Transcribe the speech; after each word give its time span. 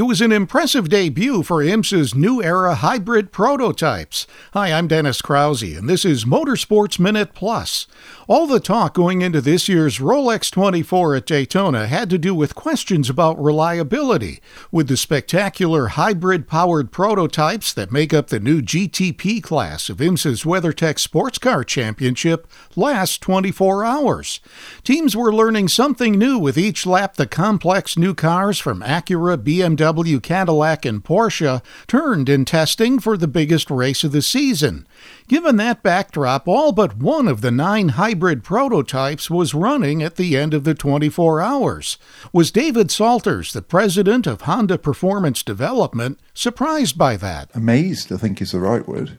It 0.00 0.04
was 0.04 0.22
an 0.22 0.32
impressive 0.32 0.88
debut 0.88 1.42
for 1.42 1.62
IMSA's 1.62 2.14
new 2.14 2.42
era 2.42 2.76
hybrid 2.76 3.32
prototypes. 3.32 4.26
Hi, 4.54 4.72
I'm 4.72 4.88
Dennis 4.88 5.20
Krause, 5.20 5.76
and 5.76 5.90
this 5.90 6.06
is 6.06 6.24
Motorsports 6.24 6.98
Minute 6.98 7.34
Plus. 7.34 7.86
All 8.26 8.46
the 8.46 8.60
talk 8.60 8.94
going 8.94 9.20
into 9.20 9.42
this 9.42 9.68
year's 9.68 9.98
Rolex 9.98 10.50
24 10.50 11.16
at 11.16 11.26
Daytona 11.26 11.86
had 11.86 12.08
to 12.08 12.16
do 12.16 12.34
with 12.34 12.54
questions 12.54 13.10
about 13.10 13.42
reliability. 13.42 14.40
With 14.72 14.88
the 14.88 14.96
spectacular 14.96 15.88
hybrid 15.88 16.48
powered 16.48 16.92
prototypes 16.92 17.74
that 17.74 17.92
make 17.92 18.14
up 18.14 18.28
the 18.28 18.40
new 18.40 18.62
GTP 18.62 19.42
class 19.42 19.90
of 19.90 19.98
IMSA's 19.98 20.44
WeatherTech 20.44 20.98
Sports 20.98 21.36
Car 21.36 21.62
Championship 21.62 22.46
last 22.74 23.20
24 23.20 23.84
hours. 23.84 24.40
Teams 24.82 25.14
were 25.14 25.34
learning 25.34 25.68
something 25.68 26.18
new 26.18 26.38
with 26.38 26.56
each 26.56 26.86
lap 26.86 27.16
the 27.16 27.26
complex 27.26 27.98
new 27.98 28.14
cars 28.14 28.58
from 28.58 28.80
Acura, 28.80 29.36
BMW, 29.36 29.89
BMW, 29.90 30.22
Cadillac, 30.22 30.84
and 30.84 31.04
Porsche 31.04 31.62
turned 31.86 32.28
in 32.28 32.44
testing 32.44 32.98
for 32.98 33.16
the 33.16 33.28
biggest 33.28 33.70
race 33.70 34.04
of 34.04 34.12
the 34.12 34.22
season. 34.22 34.86
Given 35.28 35.56
that 35.56 35.82
backdrop, 35.82 36.46
all 36.46 36.72
but 36.72 36.96
one 36.96 37.26
of 37.28 37.40
the 37.40 37.50
nine 37.50 37.90
hybrid 37.90 38.44
prototypes 38.44 39.28
was 39.28 39.54
running 39.54 40.02
at 40.02 40.16
the 40.16 40.36
end 40.36 40.54
of 40.54 40.64
the 40.64 40.74
24 40.74 41.40
hours. 41.40 41.98
Was 42.32 42.50
David 42.50 42.90
Salters, 42.90 43.52
the 43.52 43.62
president 43.62 44.26
of 44.26 44.42
Honda 44.42 44.78
Performance 44.78 45.42
Development, 45.42 46.18
surprised 46.34 46.96
by 46.96 47.16
that? 47.16 47.50
Amazed, 47.54 48.12
I 48.12 48.16
think 48.16 48.40
is 48.40 48.52
the 48.52 48.60
right 48.60 48.86
word. 48.86 49.18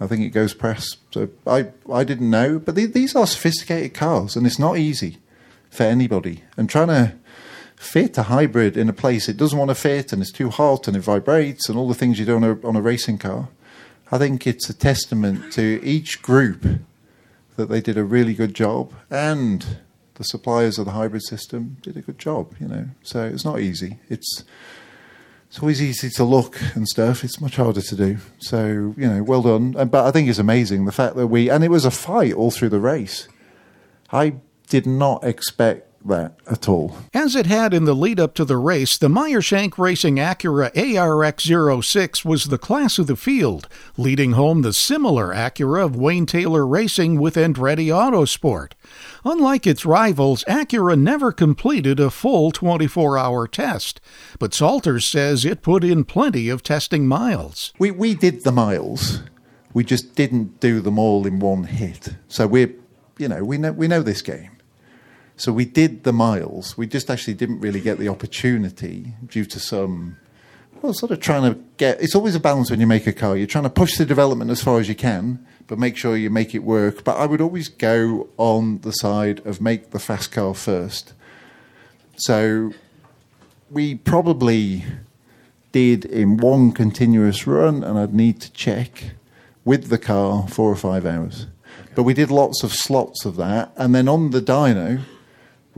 I 0.00 0.06
think 0.06 0.22
it 0.22 0.30
goes 0.30 0.54
past. 0.54 0.98
So 1.12 1.28
I, 1.46 1.68
I 1.92 2.04
didn't 2.04 2.30
know, 2.30 2.58
but 2.58 2.74
these 2.74 3.16
are 3.16 3.26
sophisticated 3.26 3.94
cars, 3.94 4.36
and 4.36 4.46
it's 4.46 4.58
not 4.58 4.78
easy 4.78 5.18
for 5.70 5.84
anybody. 5.84 6.44
And 6.56 6.68
trying 6.68 6.88
to 6.88 7.14
fit 7.78 8.18
a 8.18 8.24
hybrid 8.24 8.76
in 8.76 8.88
a 8.88 8.92
place 8.92 9.28
it 9.28 9.36
doesn't 9.36 9.58
want 9.58 9.70
to 9.70 9.74
fit 9.74 10.12
and 10.12 10.20
it's 10.20 10.32
too 10.32 10.50
hot 10.50 10.88
and 10.88 10.96
it 10.96 11.00
vibrates 11.00 11.68
and 11.68 11.78
all 11.78 11.88
the 11.88 11.94
things 11.94 12.18
you 12.18 12.26
do 12.26 12.36
on 12.36 12.44
a, 12.44 12.66
on 12.66 12.76
a 12.76 12.82
racing 12.82 13.18
car. 13.18 13.48
I 14.10 14.18
think 14.18 14.46
it's 14.46 14.68
a 14.68 14.74
testament 14.74 15.52
to 15.52 15.80
each 15.84 16.20
group 16.20 16.66
that 17.56 17.68
they 17.68 17.80
did 17.80 17.96
a 17.96 18.04
really 18.04 18.34
good 18.34 18.54
job 18.54 18.92
and 19.10 19.78
the 20.14 20.24
suppliers 20.24 20.78
of 20.78 20.86
the 20.86 20.92
hybrid 20.92 21.22
system 21.22 21.76
did 21.80 21.96
a 21.96 22.00
good 22.02 22.18
job, 22.18 22.54
you 22.60 22.66
know. 22.66 22.88
So 23.02 23.24
it's 23.24 23.44
not 23.44 23.60
easy. 23.60 23.98
It's 24.08 24.44
it's 25.48 25.60
always 25.60 25.80
easy 25.80 26.10
to 26.10 26.24
look 26.24 26.60
and 26.74 26.86
stuff. 26.86 27.24
It's 27.24 27.40
much 27.40 27.56
harder 27.56 27.80
to 27.80 27.96
do. 27.96 28.18
So 28.38 28.94
you 28.96 29.08
know, 29.08 29.22
well 29.22 29.42
done. 29.42 29.72
But 29.72 30.06
I 30.06 30.10
think 30.10 30.28
it's 30.28 30.38
amazing 30.38 30.84
the 30.84 30.92
fact 30.92 31.16
that 31.16 31.28
we 31.28 31.48
and 31.48 31.64
it 31.64 31.70
was 31.70 31.84
a 31.84 31.90
fight 31.90 32.34
all 32.34 32.50
through 32.50 32.68
the 32.70 32.80
race. 32.80 33.28
I 34.12 34.34
did 34.68 34.86
not 34.86 35.24
expect 35.24 35.87
that 36.08 36.34
at 36.50 36.68
all. 36.68 36.96
As 37.14 37.34
it 37.34 37.46
had 37.46 37.72
in 37.72 37.84
the 37.84 37.94
lead 37.94 38.18
up 38.20 38.34
to 38.34 38.44
the 38.44 38.56
race, 38.56 38.98
the 38.98 39.08
Meyershank 39.08 39.78
Racing 39.78 40.16
Acura 40.16 40.70
ARX 40.76 41.86
06 41.86 42.24
was 42.24 42.44
the 42.44 42.58
class 42.58 42.98
of 42.98 43.06
the 43.06 43.16
field, 43.16 43.68
leading 43.96 44.32
home 44.32 44.62
the 44.62 44.72
similar 44.72 45.32
Acura 45.32 45.84
of 45.84 45.96
Wayne 45.96 46.26
Taylor 46.26 46.66
Racing 46.66 47.20
with 47.20 47.36
Andretti 47.36 47.86
Autosport. 47.86 48.72
Unlike 49.24 49.66
its 49.66 49.86
rivals, 49.86 50.44
Acura 50.44 50.98
never 50.98 51.32
completed 51.32 52.00
a 52.00 52.10
full 52.10 52.50
24 52.50 53.16
hour 53.18 53.46
test, 53.46 54.00
but 54.38 54.54
Salters 54.54 55.04
says 55.04 55.44
it 55.44 55.62
put 55.62 55.84
in 55.84 56.04
plenty 56.04 56.48
of 56.48 56.62
testing 56.62 57.06
miles. 57.06 57.72
We, 57.78 57.90
we 57.90 58.14
did 58.14 58.44
the 58.44 58.52
miles, 58.52 59.22
we 59.74 59.84
just 59.84 60.14
didn't 60.14 60.60
do 60.60 60.80
them 60.80 60.98
all 60.98 61.26
in 61.26 61.38
one 61.38 61.64
hit. 61.64 62.16
So 62.28 62.46
we're, 62.46 62.74
you 63.18 63.28
know, 63.28 63.44
we 63.44 63.58
know, 63.58 63.72
we 63.72 63.88
know 63.88 64.02
this 64.02 64.22
game. 64.22 64.50
So 65.38 65.52
we 65.52 65.64
did 65.64 66.02
the 66.02 66.12
miles. 66.12 66.76
We 66.76 66.88
just 66.88 67.08
actually 67.08 67.34
didn't 67.34 67.60
really 67.60 67.80
get 67.80 67.98
the 67.98 68.08
opportunity 68.08 69.14
due 69.24 69.44
to 69.44 69.60
some, 69.60 70.16
well, 70.82 70.92
sort 70.92 71.12
of 71.12 71.20
trying 71.20 71.54
to 71.54 71.60
get. 71.76 72.02
It's 72.02 72.16
always 72.16 72.34
a 72.34 72.40
balance 72.40 72.72
when 72.72 72.80
you 72.80 72.88
make 72.88 73.06
a 73.06 73.12
car. 73.12 73.36
You're 73.36 73.46
trying 73.46 73.62
to 73.62 73.70
push 73.70 73.96
the 73.96 74.04
development 74.04 74.50
as 74.50 74.60
far 74.60 74.80
as 74.80 74.88
you 74.88 74.96
can, 74.96 75.46
but 75.68 75.78
make 75.78 75.96
sure 75.96 76.16
you 76.16 76.28
make 76.28 76.56
it 76.56 76.64
work. 76.64 77.04
But 77.04 77.18
I 77.18 77.26
would 77.26 77.40
always 77.40 77.68
go 77.68 78.28
on 78.36 78.80
the 78.80 78.90
side 78.90 79.46
of 79.46 79.60
make 79.60 79.90
the 79.90 80.00
fast 80.00 80.32
car 80.32 80.54
first. 80.54 81.12
So 82.16 82.72
we 83.70 83.94
probably 83.94 84.84
did 85.70 86.04
in 86.04 86.38
one 86.38 86.72
continuous 86.72 87.46
run, 87.46 87.84
and 87.84 87.96
I'd 87.96 88.12
need 88.12 88.40
to 88.40 88.52
check 88.52 89.12
with 89.64 89.88
the 89.88 89.98
car 89.98 90.48
four 90.48 90.68
or 90.68 90.76
five 90.76 91.06
hours. 91.06 91.46
But 91.94 92.02
we 92.02 92.12
did 92.12 92.32
lots 92.32 92.64
of 92.64 92.72
slots 92.72 93.24
of 93.24 93.36
that, 93.36 93.70
and 93.76 93.94
then 93.94 94.08
on 94.08 94.32
the 94.32 94.40
dyno 94.40 95.02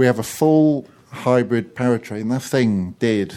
we 0.00 0.06
have 0.06 0.18
a 0.18 0.22
full 0.22 0.86
hybrid 1.10 1.76
powertrain. 1.76 2.30
That 2.30 2.40
thing 2.40 2.92
did 2.98 3.34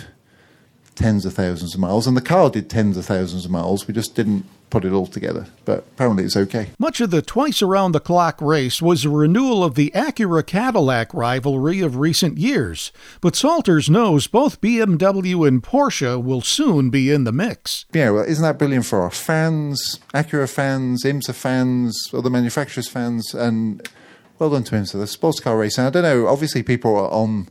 tens 0.95 1.25
of 1.25 1.33
thousands 1.33 1.73
of 1.73 1.81
miles, 1.81 2.07
and 2.07 2.15
the 2.15 2.21
car 2.21 2.49
did 2.49 2.69
tens 2.69 2.95
of 2.95 3.05
thousands 3.05 3.43
of 3.43 3.51
miles. 3.51 3.85
We 3.85 3.93
just 3.93 4.15
didn't 4.15 4.45
put 4.69 4.85
it 4.85 4.93
all 4.93 5.05
together, 5.05 5.47
but 5.65 5.79
apparently 5.79 6.23
it's 6.23 6.37
okay. 6.37 6.69
Much 6.79 7.01
of 7.01 7.11
the 7.11 7.21
twice 7.21 7.61
around 7.61 7.91
the 7.91 7.99
clock 7.99 8.41
race 8.41 8.81
was 8.81 9.03
a 9.03 9.09
renewal 9.09 9.61
of 9.61 9.75
the 9.75 9.91
Acura 9.93 10.45
Cadillac 10.45 11.13
rivalry 11.13 11.81
of 11.81 11.97
recent 11.97 12.37
years, 12.37 12.93
but 13.19 13.35
Salters 13.35 13.89
knows 13.89 14.27
both 14.27 14.61
BMW 14.61 15.45
and 15.45 15.61
Porsche 15.61 16.23
will 16.23 16.41
soon 16.41 16.89
be 16.89 17.11
in 17.11 17.25
the 17.25 17.33
mix. 17.33 17.83
Yeah, 17.91 18.11
well, 18.11 18.23
isn't 18.23 18.41
that 18.41 18.57
brilliant 18.57 18.85
for 18.85 19.01
our 19.01 19.11
fans, 19.11 19.99
Acura 20.13 20.49
fans, 20.49 21.03
IMSA 21.03 21.33
fans, 21.33 22.01
other 22.13 22.29
manufacturers' 22.29 22.87
fans, 22.87 23.33
and 23.33 23.85
well 24.39 24.49
done 24.49 24.63
to 24.65 24.75
him. 24.75 24.85
So 24.85 24.97
the 24.97 25.07
sports 25.07 25.39
car 25.39 25.57
racing, 25.57 25.85
I 25.85 25.89
don't 25.89 26.03
know, 26.03 26.27
obviously 26.27 26.63
people 26.63 26.95
are 26.95 27.11
on 27.11 27.49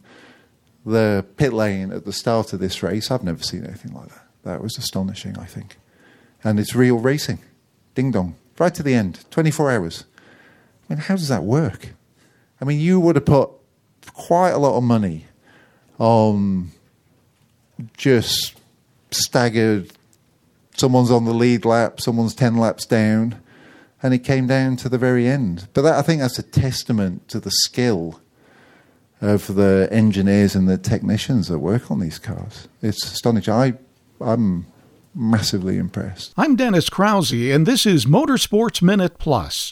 the 0.84 1.25
pit 1.37 1.53
lane 1.53 1.93
at 1.93 2.04
the 2.04 2.12
start 2.12 2.53
of 2.53 2.60
this 2.60 2.82
race. 2.82 3.10
I've 3.10 3.22
never 3.22 3.43
seen 3.43 3.65
anything 3.65 3.93
like 3.93 4.09
that. 4.09 4.26
That 4.43 4.62
was 4.62 4.76
astonishing, 4.76 5.38
I 5.38 5.44
think. 5.44 5.76
And 6.43 6.59
it's 6.59 6.75
real 6.75 6.98
racing. 6.98 7.38
Ding 7.94 8.10
dong. 8.10 8.34
Right 8.59 8.75
to 8.75 8.82
the 8.82 8.94
end. 8.94 9.25
24 9.31 9.70
hours. 9.70 10.04
I 10.19 10.94
mean, 10.94 10.98
how 10.98 11.16
does 11.16 11.28
that 11.28 11.44
work? 11.44 11.91
I 12.60 12.65
mean, 12.65 12.81
you 12.81 12.99
would 13.00 13.16
have 13.16 13.25
put 13.25 13.50
quite 14.14 14.50
a 14.50 14.59
lot 14.59 14.76
of 14.76 14.82
money 14.82 15.26
on 15.99 16.72
just 17.97 18.54
staggered. 19.10 19.93
Someone's 20.76 21.10
on 21.10 21.25
the 21.25 21.34
lead 21.34 21.64
lap, 21.64 22.00
someone's 22.00 22.34
10 22.34 22.56
laps 22.56 22.87
down 22.87 23.41
and 24.02 24.12
it 24.12 24.20
came 24.20 24.46
down 24.46 24.76
to 24.76 24.88
the 24.88 24.98
very 24.98 25.26
end. 25.28 25.68
But 25.72 25.82
that, 25.82 25.94
I 25.94 26.02
think 26.02 26.20
that's 26.20 26.38
a 26.38 26.42
testament 26.42 27.28
to 27.28 27.40
the 27.40 27.50
skill 27.50 28.20
of 29.20 29.54
the 29.54 29.88
engineers 29.92 30.56
and 30.56 30.68
the 30.68 30.76
technicians 30.76 31.48
that 31.48 31.60
work 31.60 31.90
on 31.90 32.00
these 32.00 32.18
cars. 32.18 32.68
It's 32.82 33.04
astonishing. 33.04 33.54
I, 33.54 33.74
I'm 34.20 34.66
massively 35.14 35.78
impressed. 35.78 36.34
I'm 36.36 36.56
Dennis 36.56 36.90
Krause, 36.90 37.32
and 37.32 37.66
this 37.66 37.86
is 37.86 38.06
Motorsports 38.06 38.82
Minute 38.82 39.18
Plus. 39.18 39.70